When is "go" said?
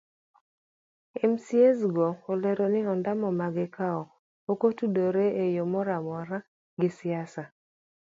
1.95-2.07